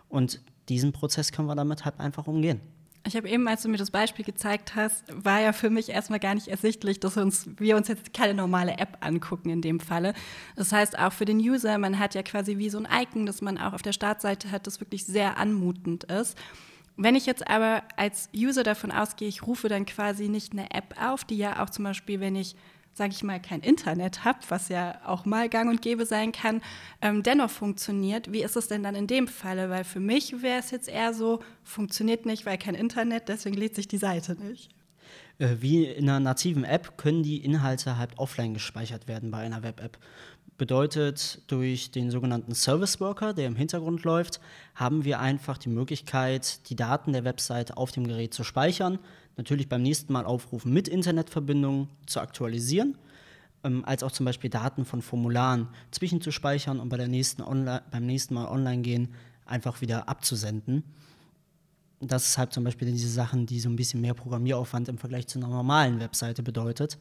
Und 0.08 0.40
diesen 0.70 0.92
Prozess 0.92 1.32
können 1.32 1.48
wir 1.48 1.56
damit 1.56 1.84
halt 1.84 2.00
einfach 2.00 2.28
umgehen. 2.28 2.62
Ich 3.08 3.16
habe 3.16 3.28
eben, 3.28 3.48
als 3.48 3.64
du 3.64 3.70
mir 3.70 3.78
das 3.78 3.90
Beispiel 3.90 4.24
gezeigt 4.24 4.76
hast, 4.76 5.06
war 5.12 5.42
ja 5.42 5.52
für 5.52 5.72
mich 5.72 5.90
erstmal 5.90 6.20
gar 6.20 6.36
nicht 6.36 6.48
ersichtlich, 6.48 7.00
dass 7.00 7.18
uns, 7.18 7.50
wir 7.58 7.76
uns 7.76 7.88
jetzt 7.88 8.14
keine 8.14 8.36
normale 8.36 8.78
App 8.78 9.00
angucken 9.00 9.50
in 9.50 9.64
dem 9.64 9.80
Falle. 9.80 10.14
Das 10.56 10.72
heißt, 10.72 11.00
auch 11.00 11.12
für 11.12 11.26
den 11.26 11.40
User, 11.40 11.80
man 11.80 11.98
hat 11.98 12.14
ja 12.14 12.22
quasi 12.22 12.60
wie 12.60 12.70
so 12.70 12.78
ein 12.78 12.88
Icon, 13.02 13.26
das 13.26 13.42
man 13.42 13.58
auch 13.58 13.74
auf 13.74 13.82
der 13.82 13.94
Startseite 13.94 14.52
hat, 14.52 14.68
das 14.68 14.80
wirklich 14.80 15.08
sehr 15.08 15.40
anmutend 15.40 16.04
ist. 16.04 16.38
Wenn 16.98 17.16
ich 17.16 17.26
jetzt 17.26 17.48
aber 17.48 17.82
als 17.98 18.30
User 18.36 18.62
davon 18.62 18.92
ausgehe, 18.92 19.28
ich 19.28 19.42
rufe 19.42 19.70
dann 19.70 19.88
quasi 19.88 20.30
nicht 20.30 20.52
eine 20.52 20.70
App 20.70 20.94
auf, 21.02 21.24
die 21.24 21.38
ja 21.38 21.64
auch 21.64 21.72
zum 21.72 21.86
Beispiel, 21.86 22.20
wenn 22.20 22.36
ich 22.36 22.56
sage 22.94 23.14
ich 23.14 23.24
mal, 23.24 23.42
kein 23.42 23.62
Internet 23.62 24.26
habe, 24.26 24.40
was 24.50 24.70
ja 24.70 25.00
auch 25.06 25.26
mal 25.26 25.50
gang 25.50 25.70
und 25.70 25.82
gäbe 25.82 26.06
sein 26.06 26.32
kann, 26.32 26.62
ähm, 27.02 27.24
dennoch 27.24 27.50
funktioniert. 27.50 28.32
Wie 28.32 28.44
ist 28.44 28.56
es 28.56 28.68
denn 28.68 28.84
dann 28.84 28.96
in 28.96 29.08
dem 29.08 29.28
Falle? 29.28 29.70
Weil 29.70 29.84
für 29.84 30.00
mich 30.00 30.42
wäre 30.42 30.60
es 30.60 30.72
jetzt 30.72 30.90
eher 30.90 31.14
so, 31.14 31.40
funktioniert 31.64 32.26
nicht, 32.26 32.46
weil 32.46 32.58
kein 32.58 32.76
Internet, 32.76 33.30
deswegen 33.30 33.56
lädt 33.56 33.76
sich 33.76 33.88
die 33.88 33.98
Seite 33.98 34.36
nicht. 34.36 34.70
Äh, 35.40 35.58
wie 35.60 35.86
in 35.86 36.10
einer 36.10 36.20
nativen 36.20 36.64
App 36.64 36.98
können 36.98 37.24
die 37.24 37.44
Inhalte 37.44 37.98
halt 37.98 38.18
offline 38.18 38.54
gespeichert 38.54 39.08
werden 39.08 39.32
bei 39.32 39.40
einer 39.40 39.64
Web-App. 39.64 39.98
Bedeutet, 40.62 41.42
durch 41.48 41.90
den 41.90 42.12
sogenannten 42.12 42.54
Service 42.54 43.00
Worker, 43.00 43.34
der 43.34 43.48
im 43.48 43.56
Hintergrund 43.56 44.04
läuft, 44.04 44.40
haben 44.76 45.06
wir 45.06 45.20
einfach 45.20 45.58
die 45.58 45.70
Möglichkeit, 45.70 46.70
die 46.70 46.76
Daten 46.76 47.14
der 47.14 47.24
Website 47.24 47.78
auf 47.78 47.92
dem 47.92 48.06
Gerät 48.06 48.32
zu 48.36 48.44
speichern, 48.44 49.00
natürlich 49.38 49.68
beim 49.70 49.82
nächsten 49.82 50.14
Mal 50.14 50.24
aufrufen 50.24 50.72
mit 50.72 50.88
Internetverbindung 50.88 51.88
zu 52.06 52.20
aktualisieren, 52.20 52.96
ähm, 53.64 53.84
als 53.86 54.04
auch 54.04 54.12
zum 54.12 54.28
Beispiel 54.28 54.52
Daten 54.52 54.86
von 54.86 55.02
Formularen 55.02 55.68
zwischenzuspeichern 55.90 56.80
und 56.80 56.90
bei 56.90 56.98
der 56.98 57.08
nächsten 57.08 57.44
beim 57.44 58.06
nächsten 58.06 58.36
Mal 58.36 58.48
online 58.48 58.84
gehen 58.84 59.16
einfach 59.48 59.82
wieder 59.82 60.08
abzusenden. 60.08 60.84
Das 62.02 62.28
ist 62.28 62.38
halt 62.38 62.54
zum 62.54 62.66
Beispiel 62.66 62.92
diese 62.92 63.10
Sachen, 63.10 63.48
die 63.48 63.60
so 63.60 63.68
ein 63.68 63.76
bisschen 63.76 64.02
mehr 64.02 64.14
Programmieraufwand 64.14 64.90
im 64.90 65.00
Vergleich 65.00 65.26
zu 65.26 65.40
einer 65.40 65.48
normalen 65.48 66.00
Webseite 66.00 66.44
bedeutet. 66.44 67.00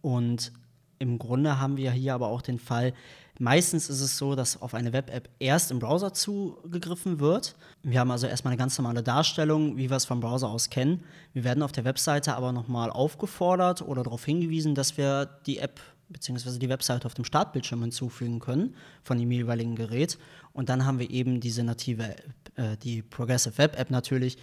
Und 0.00 0.52
im 1.00 1.18
Grunde 1.18 1.58
haben 1.58 1.76
wir 1.76 1.90
hier 1.90 2.14
aber 2.14 2.28
auch 2.28 2.42
den 2.42 2.58
Fall, 2.58 2.92
meistens 3.38 3.88
ist 3.88 4.02
es 4.02 4.18
so, 4.18 4.34
dass 4.34 4.60
auf 4.60 4.74
eine 4.74 4.92
Web-App 4.92 5.30
erst 5.38 5.70
im 5.70 5.78
Browser 5.78 6.12
zugegriffen 6.12 7.18
wird. 7.20 7.56
Wir 7.82 8.00
haben 8.00 8.10
also 8.10 8.26
erstmal 8.26 8.52
eine 8.52 8.58
ganz 8.58 8.78
normale 8.78 9.02
Darstellung, 9.02 9.78
wie 9.78 9.88
wir 9.88 9.96
es 9.96 10.04
vom 10.04 10.20
Browser 10.20 10.50
aus 10.50 10.68
kennen. 10.68 11.02
Wir 11.32 11.42
werden 11.42 11.62
auf 11.62 11.72
der 11.72 11.84
Webseite 11.84 12.36
aber 12.36 12.52
nochmal 12.52 12.90
aufgefordert 12.90 13.80
oder 13.80 14.02
darauf 14.02 14.24
hingewiesen, 14.24 14.74
dass 14.74 14.98
wir 14.98 15.24
die 15.46 15.58
App 15.58 15.80
bzw. 16.10 16.58
die 16.58 16.68
Webseite 16.68 17.06
auf 17.06 17.14
dem 17.14 17.24
Startbildschirm 17.24 17.80
hinzufügen 17.80 18.38
können 18.38 18.74
von 19.02 19.18
dem 19.18 19.30
jeweiligen 19.30 19.76
Gerät. 19.76 20.18
Und 20.52 20.68
dann 20.68 20.84
haben 20.84 20.98
wir 20.98 21.08
eben 21.08 21.40
diese 21.40 21.64
native, 21.64 22.14
äh, 22.56 22.76
die 22.82 23.00
Progressive 23.00 23.56
Web 23.56 23.78
App 23.78 23.90
natürlich 23.90 24.36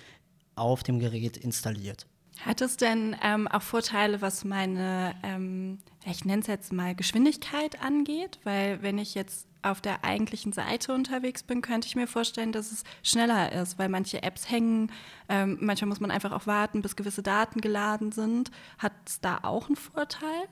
auf 0.56 0.81
dem 0.81 0.98
Gerät 0.98 1.38
installiert. 1.38 2.07
Hat 2.45 2.62
es 2.62 2.78
denn 2.78 3.16
ähm, 3.24 3.48
auch 3.48 3.62
Vorteile, 3.62 4.22
was 4.22 4.45
meine, 4.45 5.16
ähm, 5.24 5.80
ich 6.06 6.24
nenne 6.25 6.42
es 6.42 6.48
jetzt 6.48 6.72
mal 6.72 6.95
Geschwindigkeit 6.95 7.81
angeht? 7.81 8.39
Weil 8.44 8.81
wenn 8.81 8.98
ich 8.98 9.16
jetzt 9.16 9.48
auf 9.63 9.81
der 9.81 10.04
eigentlichen 10.04 10.54
Seite 10.54 10.94
unterwegs 10.94 11.44
bin, 11.44 11.62
könnte 11.62 11.88
ich 11.88 11.95
mir 11.95 12.07
vorstellen, 12.07 12.51
dass 12.51 12.72
es 12.72 12.84
schneller 13.04 13.51
ist, 13.51 13.78
weil 13.80 13.89
manche 13.89 14.24
Apps 14.24 14.50
hängen. 14.50 14.92
Ähm, 15.30 15.57
manchmal 15.60 15.89
muss 15.89 16.00
man 16.00 16.12
einfach 16.12 16.31
auch 16.31 16.48
warten, 16.48 16.81
bis 16.81 16.95
gewisse 16.95 17.24
Daten 17.24 17.60
geladen 17.60 18.12
sind. 18.12 18.51
Hat 18.78 18.94
es 19.06 19.19
da 19.19 19.39
auch 19.42 19.68
einen 19.68 19.75
Vorteil? 19.75 20.48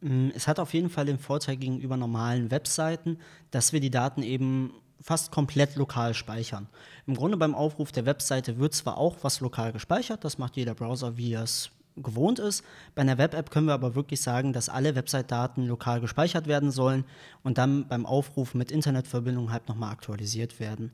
Mm, 0.00 0.30
es 0.34 0.48
hat 0.48 0.58
auf 0.58 0.74
jeden 0.74 0.90
Fall 0.90 1.06
den 1.06 1.18
Vorteil 1.18 1.56
gegenüber 1.56 1.96
normalen 1.96 2.50
Webseiten, 2.50 3.18
dass 3.50 3.72
wir 3.72 3.80
die 3.80 3.90
Daten 3.90 4.22
eben 4.22 4.72
fast 5.00 5.30
komplett 5.30 5.76
lokal 5.76 6.14
speichern. 6.14 6.68
Im 7.06 7.14
Grunde 7.14 7.36
beim 7.36 7.54
Aufruf 7.54 7.92
der 7.92 8.06
Webseite 8.06 8.58
wird 8.58 8.74
zwar 8.74 8.98
auch 8.98 9.16
was 9.22 9.40
lokal 9.40 9.72
gespeichert, 9.72 10.24
das 10.24 10.38
macht 10.38 10.56
jeder 10.56 10.74
Browser, 10.74 11.16
wie 11.16 11.32
er 11.32 11.42
es 11.42 11.70
gewohnt 12.02 12.38
ist. 12.38 12.64
Bei 12.94 13.02
einer 13.02 13.18
Web-App 13.18 13.50
können 13.50 13.66
wir 13.66 13.74
aber 13.74 13.94
wirklich 13.94 14.20
sagen, 14.20 14.52
dass 14.52 14.68
alle 14.68 14.94
Website-Daten 14.94 15.66
lokal 15.66 16.00
gespeichert 16.00 16.46
werden 16.46 16.70
sollen 16.70 17.04
und 17.42 17.58
dann 17.58 17.88
beim 17.88 18.06
Aufruf 18.06 18.54
mit 18.54 18.70
Internetverbindung 18.70 19.52
halt 19.52 19.68
nochmal 19.68 19.92
aktualisiert 19.92 20.60
werden. 20.60 20.92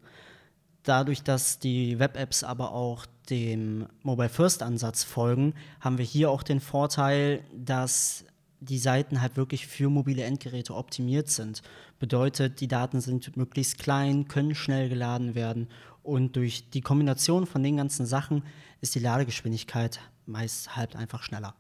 Dadurch, 0.83 1.23
dass 1.23 1.59
die 1.59 1.99
Web-Apps 1.99 2.45
aber 2.45 2.73
auch 2.73 3.07
dem 3.31 3.87
Mobile 4.03 4.29
First-Ansatz 4.29 5.03
folgen, 5.03 5.55
haben 5.81 5.97
wir 5.97 6.05
hier 6.05 6.31
auch 6.31 6.43
den 6.43 6.61
Vorteil, 6.61 7.43
dass 7.55 8.25
die 8.65 8.79
Seiten 8.79 9.21
halt 9.21 9.37
wirklich 9.37 9.67
für 9.67 9.89
mobile 9.89 10.23
Endgeräte 10.23 10.75
optimiert 10.75 11.29
sind. 11.29 11.63
Bedeutet, 11.99 12.61
die 12.61 12.69
Daten 12.69 13.01
sind 13.01 13.37
möglichst 13.37 13.79
klein, 13.79 14.29
können 14.29 14.55
schnell 14.55 14.89
geladen 14.89 15.35
werden 15.35 15.69
und 16.03 16.37
durch 16.37 16.71
die 16.71 16.83
Kombination 16.83 17.47
von 17.47 17.63
den 17.63 17.79
ganzen 17.79 18.07
Sachen 18.07 18.45
ist 18.81 18.95
die 18.95 19.01
Ladegeschwindigkeit 19.01 20.01
meist 20.27 20.77
halt 20.77 20.97
einfach 20.97 21.23
schneller. 21.23 21.55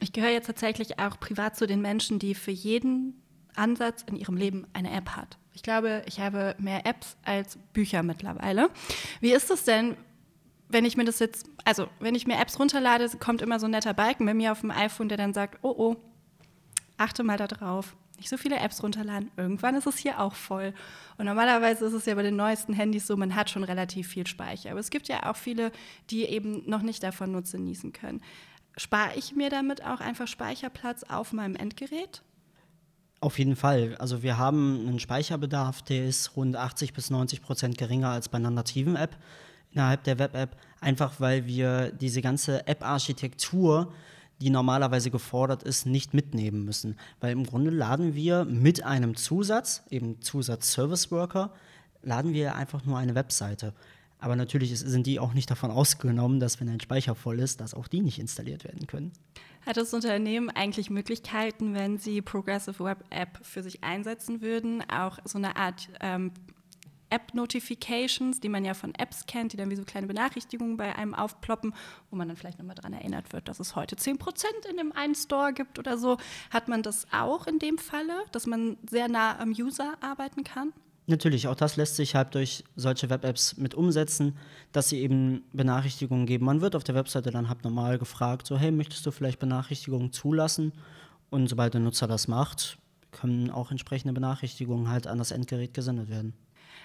Ich 0.00 0.12
gehöre 0.12 0.30
jetzt 0.30 0.46
tatsächlich 0.46 0.98
auch 0.98 1.18
privat 1.18 1.56
zu 1.56 1.66
den 1.66 1.80
Menschen, 1.80 2.18
die 2.18 2.34
für 2.34 2.50
jeden 2.50 3.14
Ansatz 3.54 4.04
in 4.06 4.16
ihrem 4.16 4.36
Leben 4.36 4.66
eine 4.72 4.92
App 4.92 5.10
hat. 5.10 5.38
Ich 5.54 5.62
glaube, 5.62 6.02
ich 6.06 6.20
habe 6.20 6.54
mehr 6.58 6.86
Apps 6.86 7.16
als 7.22 7.58
Bücher 7.72 8.02
mittlerweile. 8.02 8.70
Wie 9.20 9.32
ist 9.32 9.50
es 9.50 9.64
denn, 9.64 9.96
wenn 10.68 10.84
ich 10.84 10.96
mir 10.96 11.04
das 11.04 11.18
jetzt, 11.18 11.46
also 11.64 11.88
wenn 12.00 12.14
ich 12.14 12.26
mir 12.26 12.38
Apps 12.40 12.58
runterlade, 12.58 13.08
kommt 13.18 13.42
immer 13.42 13.60
so 13.60 13.66
ein 13.66 13.72
netter 13.72 13.94
Balken 13.94 14.26
bei 14.26 14.34
mir 14.34 14.52
auf 14.52 14.60
dem 14.60 14.70
iPhone, 14.70 15.08
der 15.08 15.18
dann 15.18 15.34
sagt, 15.34 15.58
oh 15.62 15.74
oh, 15.76 15.96
achte 17.02 17.22
mal 17.22 17.36
darauf, 17.36 17.96
nicht 18.16 18.28
so 18.28 18.36
viele 18.36 18.58
Apps 18.58 18.82
runterladen. 18.82 19.30
Irgendwann 19.36 19.74
ist 19.74 19.86
es 19.86 19.98
hier 19.98 20.20
auch 20.20 20.34
voll. 20.34 20.72
Und 21.18 21.26
normalerweise 21.26 21.86
ist 21.86 21.92
es 21.92 22.06
ja 22.06 22.14
bei 22.14 22.22
den 22.22 22.36
neuesten 22.36 22.72
Handys 22.72 23.06
so, 23.06 23.16
man 23.16 23.34
hat 23.34 23.50
schon 23.50 23.64
relativ 23.64 24.08
viel 24.08 24.26
Speicher. 24.26 24.70
Aber 24.70 24.80
es 24.80 24.90
gibt 24.90 25.08
ja 25.08 25.28
auch 25.28 25.36
viele, 25.36 25.72
die 26.10 26.24
eben 26.24 26.68
noch 26.68 26.82
nicht 26.82 27.02
davon 27.02 27.32
Nutzen 27.32 27.58
genießen 27.58 27.92
können. 27.92 28.22
Spare 28.76 29.16
ich 29.16 29.34
mir 29.34 29.50
damit 29.50 29.84
auch 29.84 30.00
einfach 30.00 30.28
Speicherplatz 30.28 31.02
auf 31.02 31.32
meinem 31.32 31.56
Endgerät? 31.56 32.22
Auf 33.20 33.38
jeden 33.38 33.56
Fall. 33.56 33.96
Also 33.98 34.22
wir 34.22 34.38
haben 34.38 34.86
einen 34.86 35.00
Speicherbedarf, 35.00 35.82
der 35.82 36.06
ist 36.06 36.36
rund 36.36 36.56
80 36.56 36.92
bis 36.92 37.10
90 37.10 37.42
Prozent 37.42 37.78
geringer 37.78 38.10
als 38.10 38.28
bei 38.28 38.38
einer 38.38 38.50
nativen 38.50 38.96
App 38.96 39.16
innerhalb 39.72 40.04
der 40.04 40.18
Web-App, 40.18 40.56
einfach 40.80 41.18
weil 41.18 41.46
wir 41.46 41.92
diese 41.92 42.20
ganze 42.20 42.66
App-Architektur 42.66 43.92
die 44.42 44.50
normalerweise 44.50 45.10
gefordert 45.10 45.62
ist, 45.62 45.86
nicht 45.86 46.14
mitnehmen 46.14 46.64
müssen. 46.64 46.96
Weil 47.20 47.32
im 47.32 47.44
Grunde 47.44 47.70
laden 47.70 48.14
wir 48.14 48.44
mit 48.44 48.84
einem 48.84 49.16
Zusatz, 49.16 49.84
eben 49.90 50.20
Zusatz 50.20 50.72
Service 50.72 51.10
Worker, 51.10 51.52
laden 52.02 52.32
wir 52.32 52.56
einfach 52.56 52.84
nur 52.84 52.98
eine 52.98 53.14
Webseite. 53.14 53.72
Aber 54.18 54.36
natürlich 54.36 54.78
sind 54.78 55.06
die 55.06 55.18
auch 55.18 55.34
nicht 55.34 55.50
davon 55.50 55.70
ausgenommen, 55.72 56.40
dass 56.40 56.60
wenn 56.60 56.68
ein 56.68 56.80
Speicher 56.80 57.14
voll 57.14 57.40
ist, 57.40 57.60
dass 57.60 57.74
auch 57.74 57.88
die 57.88 58.00
nicht 58.00 58.18
installiert 58.18 58.64
werden 58.64 58.86
können. 58.86 59.12
Hat 59.64 59.76
das 59.76 59.94
Unternehmen 59.94 60.50
eigentlich 60.50 60.90
Möglichkeiten, 60.90 61.74
wenn 61.74 61.98
sie 61.98 62.20
Progressive 62.20 62.82
Web 62.82 63.04
App 63.10 63.38
für 63.42 63.62
sich 63.62 63.84
einsetzen 63.84 64.40
würden, 64.40 64.82
auch 64.90 65.18
so 65.24 65.38
eine 65.38 65.56
Art 65.56 65.88
ähm, 66.00 66.32
App-Notifications, 67.12 68.40
die 68.40 68.48
man 68.48 68.64
ja 68.64 68.74
von 68.74 68.94
Apps 68.94 69.26
kennt, 69.26 69.52
die 69.52 69.56
dann 69.56 69.70
wie 69.70 69.76
so 69.76 69.84
kleine 69.84 70.06
Benachrichtigungen 70.06 70.76
bei 70.76 70.96
einem 70.96 71.14
aufploppen, 71.14 71.74
wo 72.10 72.16
man 72.16 72.28
dann 72.28 72.36
vielleicht 72.36 72.58
nochmal 72.58 72.74
daran 72.74 72.94
erinnert 72.94 73.32
wird, 73.32 73.48
dass 73.48 73.60
es 73.60 73.76
heute 73.76 73.96
10% 73.96 74.44
in 74.70 74.78
dem 74.78 74.92
einen 74.92 75.14
Store 75.14 75.52
gibt 75.52 75.78
oder 75.78 75.98
so. 75.98 76.16
Hat 76.50 76.68
man 76.68 76.82
das 76.82 77.06
auch 77.12 77.46
in 77.46 77.58
dem 77.58 77.78
Falle, 77.78 78.24
dass 78.32 78.46
man 78.46 78.78
sehr 78.88 79.08
nah 79.08 79.38
am 79.38 79.50
User 79.50 79.94
arbeiten 80.00 80.42
kann? 80.42 80.72
Natürlich, 81.06 81.48
auch 81.48 81.56
das 81.56 81.76
lässt 81.76 81.96
sich 81.96 82.14
halt 82.14 82.34
durch 82.34 82.64
solche 82.76 83.10
Web-Apps 83.10 83.56
mit 83.56 83.74
umsetzen, 83.74 84.36
dass 84.70 84.88
sie 84.88 85.00
eben 85.00 85.42
Benachrichtigungen 85.52 86.26
geben. 86.26 86.46
Man 86.46 86.60
wird 86.60 86.76
auf 86.76 86.84
der 86.84 86.94
Webseite 86.94 87.30
dann 87.30 87.48
halt 87.48 87.64
normal 87.64 87.98
gefragt, 87.98 88.46
so 88.46 88.56
hey, 88.56 88.70
möchtest 88.70 89.04
du 89.04 89.10
vielleicht 89.10 89.40
Benachrichtigungen 89.40 90.12
zulassen? 90.12 90.72
Und 91.28 91.48
sobald 91.48 91.74
der 91.74 91.80
Nutzer 91.80 92.06
das 92.06 92.28
macht, 92.28 92.78
können 93.10 93.50
auch 93.50 93.70
entsprechende 93.70 94.14
Benachrichtigungen 94.14 94.88
halt 94.88 95.06
an 95.06 95.18
das 95.18 95.32
Endgerät 95.32 95.74
gesendet 95.74 96.08
werden. 96.08 96.34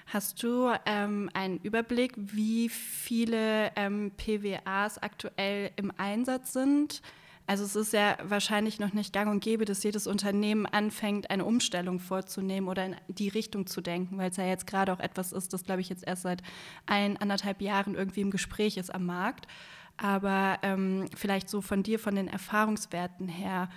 Hast 0.07 0.41
du 0.43 0.71
ähm, 0.85 1.29
einen 1.33 1.57
Überblick, 1.59 2.13
wie 2.15 2.69
viele 2.69 3.71
ähm, 3.75 4.11
PWAs 4.17 4.97
aktuell 4.97 5.71
im 5.75 5.91
Einsatz 5.97 6.53
sind? 6.53 7.01
Also 7.49 7.63
es 7.63 7.77
ist 7.77 7.93
ja 7.93 8.17
wahrscheinlich 8.23 8.77
noch 8.77 8.91
nicht 8.91 9.13
gang 9.13 9.31
und 9.31 9.39
gäbe, 9.39 9.63
dass 9.63 9.81
jedes 9.81 10.05
Unternehmen 10.05 10.65
anfängt, 10.65 11.29
eine 11.29 11.45
Umstellung 11.45 11.99
vorzunehmen 11.99 12.67
oder 12.67 12.85
in 12.85 12.95
die 13.07 13.29
Richtung 13.29 13.67
zu 13.67 13.79
denken, 13.79 14.17
weil 14.17 14.31
es 14.31 14.37
ja 14.37 14.45
jetzt 14.45 14.67
gerade 14.67 14.91
auch 14.91 14.99
etwas 14.99 15.31
ist, 15.31 15.53
das, 15.53 15.63
glaube 15.63 15.79
ich, 15.79 15.87
jetzt 15.87 16.05
erst 16.05 16.23
seit 16.23 16.43
ein, 16.85 17.15
anderthalb 17.15 17.61
Jahren 17.61 17.95
irgendwie 17.95 18.19
im 18.21 18.31
Gespräch 18.31 18.75
ist 18.75 18.93
am 18.93 19.05
Markt. 19.05 19.47
Aber 19.95 20.59
ähm, 20.61 21.05
vielleicht 21.15 21.49
so 21.49 21.61
von 21.61 21.83
dir, 21.83 21.99
von 21.99 22.15
den 22.15 22.27
Erfahrungswerten 22.27 23.29
her, 23.29 23.69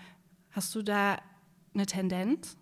hast 0.51 0.75
du 0.75 0.83
da 0.83 1.19
eine 1.73 1.87
Tendenz? 1.87 2.57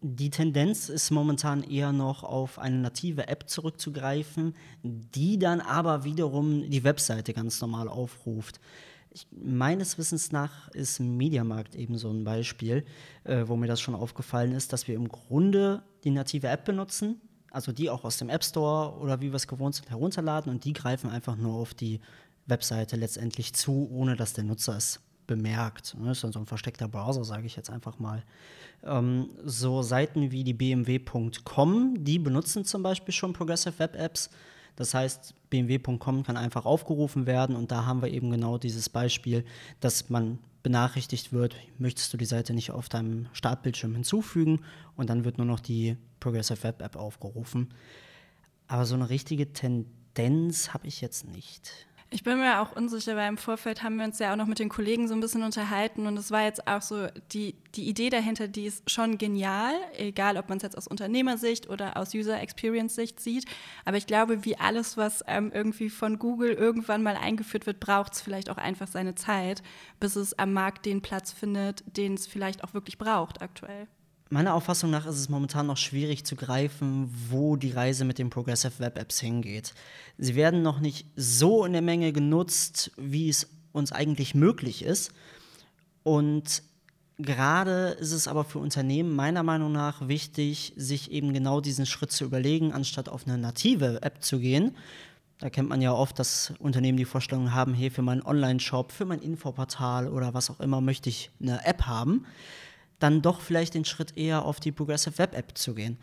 Die 0.00 0.30
Tendenz 0.30 0.88
ist 0.88 1.10
momentan 1.10 1.64
eher 1.64 1.90
noch 1.92 2.22
auf 2.22 2.60
eine 2.60 2.76
native 2.76 3.26
App 3.26 3.48
zurückzugreifen, 3.48 4.54
die 4.82 5.40
dann 5.40 5.60
aber 5.60 6.04
wiederum 6.04 6.70
die 6.70 6.84
Webseite 6.84 7.32
ganz 7.32 7.60
normal 7.60 7.88
aufruft. 7.88 8.60
Ich, 9.10 9.26
meines 9.32 9.98
Wissens 9.98 10.30
nach 10.30 10.68
ist 10.68 11.00
Mediamarkt 11.00 11.74
eben 11.74 11.98
so 11.98 12.10
ein 12.10 12.22
Beispiel, 12.22 12.84
äh, 13.24 13.48
wo 13.48 13.56
mir 13.56 13.66
das 13.66 13.80
schon 13.80 13.96
aufgefallen 13.96 14.52
ist, 14.52 14.72
dass 14.72 14.86
wir 14.86 14.94
im 14.94 15.08
Grunde 15.08 15.82
die 16.04 16.10
native 16.10 16.46
App 16.46 16.64
benutzen, 16.64 17.20
also 17.50 17.72
die 17.72 17.90
auch 17.90 18.04
aus 18.04 18.18
dem 18.18 18.28
App 18.28 18.44
Store 18.44 19.00
oder 19.00 19.20
wie 19.20 19.32
wir 19.32 19.36
es 19.36 19.48
gewohnt 19.48 19.74
sind 19.74 19.90
herunterladen 19.90 20.52
und 20.52 20.64
die 20.64 20.74
greifen 20.74 21.10
einfach 21.10 21.36
nur 21.36 21.54
auf 21.54 21.74
die 21.74 22.00
Webseite 22.46 22.94
letztendlich 22.94 23.52
zu, 23.52 23.88
ohne 23.90 24.14
dass 24.14 24.32
der 24.32 24.44
Nutzer 24.44 24.76
es 24.76 25.00
bemerkt. 25.28 25.94
Das 26.00 26.16
ist 26.16 26.24
dann 26.24 26.32
so 26.32 26.40
ein 26.40 26.46
versteckter 26.46 26.88
Browser, 26.88 27.22
sage 27.22 27.46
ich 27.46 27.54
jetzt 27.54 27.70
einfach 27.70 28.00
mal. 28.00 28.24
Ähm, 28.82 29.30
so 29.44 29.82
Seiten 29.82 30.32
wie 30.32 30.42
die 30.42 30.54
bmw.com, 30.54 32.02
die 32.02 32.18
benutzen 32.18 32.64
zum 32.64 32.82
Beispiel 32.82 33.14
schon 33.14 33.32
Progressive 33.32 33.78
Web 33.78 33.94
Apps 33.94 34.30
das 34.78 34.94
heißt, 34.94 35.34
bmw.com 35.50 36.22
kann 36.22 36.36
einfach 36.36 36.64
aufgerufen 36.64 37.26
werden 37.26 37.56
und 37.56 37.72
da 37.72 37.84
haben 37.84 38.00
wir 38.00 38.12
eben 38.12 38.30
genau 38.30 38.58
dieses 38.58 38.88
Beispiel, 38.88 39.44
dass 39.80 40.08
man 40.08 40.38
benachrichtigt 40.62 41.32
wird, 41.32 41.56
möchtest 41.78 42.12
du 42.12 42.16
die 42.16 42.24
Seite 42.24 42.54
nicht 42.54 42.70
auf 42.70 42.88
deinem 42.88 43.26
Startbildschirm 43.32 43.94
hinzufügen 43.94 44.60
und 44.94 45.10
dann 45.10 45.24
wird 45.24 45.36
nur 45.36 45.48
noch 45.48 45.58
die 45.58 45.96
Progressive 46.20 46.62
Web 46.62 46.80
App 46.80 46.94
aufgerufen. 46.94 47.74
Aber 48.68 48.84
so 48.84 48.94
eine 48.94 49.10
richtige 49.10 49.52
Tendenz 49.52 50.72
habe 50.72 50.86
ich 50.86 51.00
jetzt 51.00 51.26
nicht. 51.26 51.87
Ich 52.10 52.22
bin 52.22 52.38
mir 52.38 52.62
auch 52.62 52.74
unsicher, 52.74 53.16
weil 53.16 53.28
im 53.28 53.36
Vorfeld 53.36 53.82
haben 53.82 53.98
wir 53.98 54.06
uns 54.06 54.18
ja 54.18 54.32
auch 54.32 54.36
noch 54.36 54.46
mit 54.46 54.58
den 54.58 54.70
Kollegen 54.70 55.08
so 55.08 55.14
ein 55.14 55.20
bisschen 55.20 55.42
unterhalten 55.42 56.06
und 56.06 56.16
es 56.16 56.30
war 56.30 56.42
jetzt 56.42 56.66
auch 56.66 56.80
so, 56.80 57.06
die, 57.32 57.54
die 57.74 57.86
Idee 57.86 58.08
dahinter, 58.08 58.48
die 58.48 58.64
ist 58.64 58.90
schon 58.90 59.18
genial, 59.18 59.74
egal 59.94 60.38
ob 60.38 60.48
man 60.48 60.56
es 60.56 60.62
jetzt 60.62 60.78
aus 60.78 60.86
Unternehmersicht 60.86 61.68
oder 61.68 61.98
aus 61.98 62.14
User 62.14 62.40
Experience 62.40 62.94
Sicht 62.94 63.20
sieht. 63.20 63.44
Aber 63.84 63.98
ich 63.98 64.06
glaube, 64.06 64.46
wie 64.46 64.56
alles, 64.56 64.96
was 64.96 65.22
ähm, 65.26 65.52
irgendwie 65.52 65.90
von 65.90 66.18
Google 66.18 66.52
irgendwann 66.52 67.02
mal 67.02 67.16
eingeführt 67.16 67.66
wird, 67.66 67.78
braucht 67.78 68.14
es 68.14 68.22
vielleicht 68.22 68.48
auch 68.48 68.56
einfach 68.56 68.88
seine 68.88 69.14
Zeit, 69.14 69.62
bis 70.00 70.16
es 70.16 70.38
am 70.38 70.54
Markt 70.54 70.86
den 70.86 71.02
Platz 71.02 71.32
findet, 71.32 71.84
den 71.98 72.14
es 72.14 72.26
vielleicht 72.26 72.64
auch 72.64 72.72
wirklich 72.72 72.96
braucht 72.96 73.42
aktuell. 73.42 73.86
Meiner 74.30 74.54
Auffassung 74.54 74.90
nach 74.90 75.06
ist 75.06 75.16
es 75.16 75.30
momentan 75.30 75.66
noch 75.66 75.78
schwierig 75.78 76.26
zu 76.26 76.36
greifen, 76.36 77.10
wo 77.30 77.56
die 77.56 77.70
Reise 77.70 78.04
mit 78.04 78.18
den 78.18 78.28
Progressive 78.28 78.78
Web 78.78 78.98
Apps 78.98 79.20
hingeht. 79.20 79.72
Sie 80.18 80.34
werden 80.34 80.62
noch 80.62 80.80
nicht 80.80 81.06
so 81.16 81.64
in 81.64 81.72
der 81.72 81.80
Menge 81.80 82.12
genutzt, 82.12 82.90
wie 82.98 83.30
es 83.30 83.48
uns 83.72 83.90
eigentlich 83.90 84.34
möglich 84.34 84.82
ist. 84.82 85.12
Und 86.02 86.62
gerade 87.16 87.96
ist 88.00 88.12
es 88.12 88.28
aber 88.28 88.44
für 88.44 88.58
Unternehmen 88.58 89.16
meiner 89.16 89.42
Meinung 89.42 89.72
nach 89.72 90.08
wichtig, 90.08 90.74
sich 90.76 91.10
eben 91.10 91.32
genau 91.32 91.62
diesen 91.62 91.86
Schritt 91.86 92.12
zu 92.12 92.24
überlegen, 92.24 92.72
anstatt 92.72 93.08
auf 93.08 93.26
eine 93.26 93.38
native 93.38 94.02
App 94.02 94.22
zu 94.22 94.40
gehen. 94.40 94.76
Da 95.38 95.48
kennt 95.48 95.70
man 95.70 95.80
ja 95.80 95.92
oft, 95.92 96.18
dass 96.18 96.52
Unternehmen 96.58 96.98
die 96.98 97.06
Vorstellung 97.06 97.54
haben, 97.54 97.72
hey, 97.72 97.88
für 97.88 98.02
meinen 98.02 98.22
Online-Shop, 98.22 98.92
für 98.92 99.06
mein 99.06 99.20
Infoportal 99.20 100.08
oder 100.08 100.34
was 100.34 100.50
auch 100.50 100.60
immer 100.60 100.82
möchte 100.82 101.08
ich 101.08 101.30
eine 101.40 101.64
App 101.64 101.86
haben 101.86 102.26
dann 102.98 103.22
doch 103.22 103.40
vielleicht 103.40 103.74
den 103.74 103.84
Schritt 103.84 104.16
eher 104.16 104.44
auf 104.44 104.60
die 104.60 104.72
Progressive 104.72 105.18
Web 105.18 105.34
App 105.34 105.56
zu 105.56 105.74
gehen. 105.74 105.98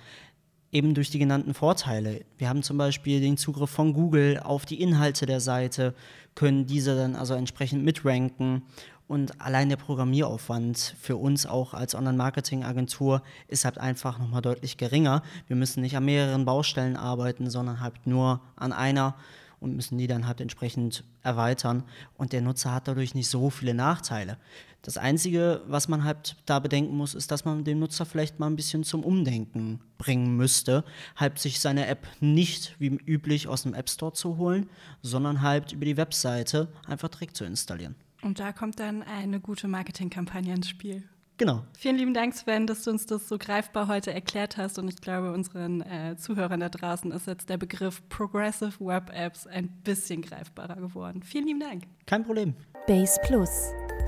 Eben 0.71 0.93
durch 0.93 1.09
die 1.09 1.19
genannten 1.19 1.53
Vorteile. 1.53 2.25
Wir 2.37 2.49
haben 2.49 2.63
zum 2.63 2.77
Beispiel 2.77 3.21
den 3.21 3.37
Zugriff 3.37 3.69
von 3.69 3.93
Google 3.93 4.39
auf 4.39 4.65
die 4.65 4.81
Inhalte 4.81 5.25
der 5.25 5.39
Seite, 5.39 5.93
können 6.33 6.65
diese 6.65 6.95
dann 6.95 7.15
also 7.15 7.33
entsprechend 7.33 7.85
mitranken 7.85 8.63
und 9.07 9.39
allein 9.39 9.69
der 9.69 9.75
Programmieraufwand 9.75 10.95
für 10.99 11.15
uns 11.15 11.45
auch 11.45 11.73
als 11.73 11.93
Online-Marketing-Agentur 11.93 13.21
ist 13.47 13.63
halt 13.63 13.77
einfach 13.77 14.17
nochmal 14.17 14.41
deutlich 14.41 14.77
geringer. 14.77 15.21
Wir 15.47 15.55
müssen 15.55 15.81
nicht 15.81 15.95
an 15.95 16.05
mehreren 16.05 16.45
Baustellen 16.45 16.97
arbeiten, 16.97 17.49
sondern 17.49 17.81
halt 17.81 18.07
nur 18.07 18.41
an 18.55 18.73
einer 18.73 19.15
und 19.59 19.75
müssen 19.75 19.97
die 19.97 20.07
dann 20.07 20.27
halt 20.27 20.41
entsprechend 20.41 21.03
erweitern. 21.24 21.83
Und 22.17 22.33
der 22.33 22.41
Nutzer 22.41 22.74
hat 22.74 22.88
dadurch 22.88 23.15
nicht 23.15 23.29
so 23.29 23.50
viele 23.50 23.74
Nachteile. 23.74 24.38
Das 24.81 24.97
Einzige, 24.97 25.62
was 25.65 25.88
man 25.88 26.03
halt 26.03 26.35
da 26.45 26.59
bedenken 26.59 26.95
muss, 26.95 27.15
ist, 27.15 27.31
dass 27.31 27.43
man 27.43 27.63
den 27.63 27.79
Nutzer 27.79 28.05
vielleicht 28.05 28.39
mal 28.39 28.47
ein 28.47 28.55
bisschen 28.55 28.83
zum 28.83 29.03
Umdenken 29.03 29.79
bringen 29.97 30.38
müsste, 30.38 30.83
halt 31.15 31.39
sich 31.39 31.59
seine 31.59 31.88
App 31.88 32.07
nicht 32.19 32.75
wie 32.77 32.89
üblich 33.05 33.47
aus 33.47 33.63
dem 33.63 33.74
App 33.74 33.89
Store 33.89 34.13
zu 34.13 34.38
holen, 34.38 34.69
sondern 35.01 35.41
halt 35.41 35.71
über 35.71 35.85
die 35.85 35.97
Webseite 35.97 36.67
einfach 36.85 37.09
direkt 37.09 37.35
zu 37.35 37.45
installieren. 37.45 37.95
Und 38.21 38.39
da 38.39 38.51
kommt 38.51 38.79
dann 38.79 39.01
eine 39.01 39.39
gute 39.39 39.67
Marketingkampagne 39.67 40.53
ins 40.53 40.69
Spiel. 40.69 41.03
Genau. 41.37 41.63
Vielen 41.77 41.97
lieben 41.97 42.13
Dank, 42.13 42.33
Sven, 42.33 42.65
dass 42.65 42.83
du 42.83 42.91
uns 42.91 43.05
das 43.05 43.27
so 43.27 43.37
greifbar 43.37 43.87
heute 43.87 44.13
erklärt 44.13 44.57
hast. 44.57 44.79
Und 44.79 44.87
ich 44.87 44.97
glaube, 44.97 45.33
unseren 45.33 45.81
äh, 45.81 46.15
Zuhörern 46.17 46.61
da 46.61 46.69
draußen 46.69 47.11
ist 47.11 47.27
jetzt 47.27 47.49
der 47.49 47.57
Begriff 47.57 48.01
Progressive 48.07 48.73
Web 48.79 49.11
Apps 49.13 49.45
ein 49.45 49.67
bisschen 49.83 50.21
greifbarer 50.21 50.75
geworden. 50.75 51.23
Vielen 51.23 51.47
lieben 51.47 51.59
Dank. 51.59 51.83
Kein 52.05 52.23
Problem. 52.23 52.53
Base 52.87 53.19
Plus. 53.25 53.49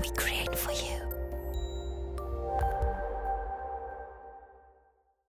We 0.00 0.12
create 0.14 0.56
for 0.56 0.72
you. 0.72 0.97